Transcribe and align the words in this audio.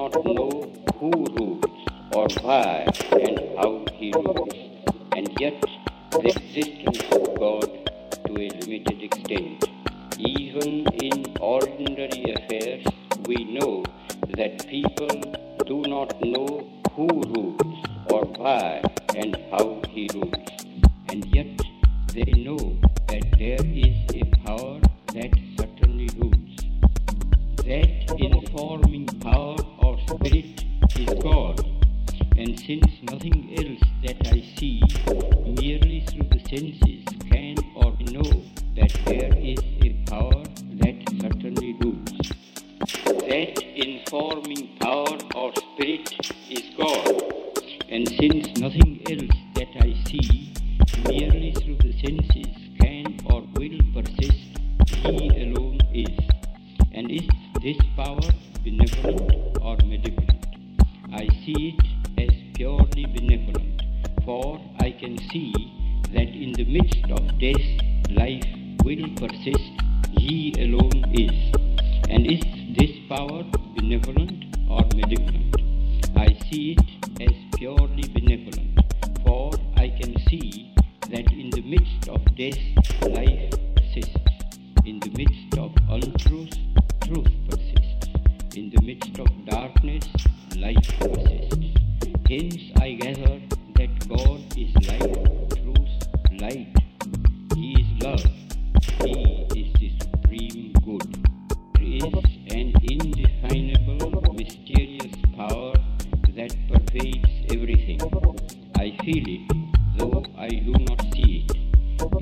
not 0.00 0.24
know 0.24 0.72
who 0.98 1.10
rules 1.10 1.64
or 2.14 2.26
why 2.40 2.86
and 3.12 3.38
how 3.58 3.84
he 3.96 4.10
rules, 4.12 4.54
and 5.14 5.28
yet 5.38 5.60
the 6.12 6.20
existence 6.24 7.29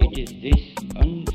What 0.09 0.19
is 0.19 0.33
this 0.41 0.63
un- 0.97 1.28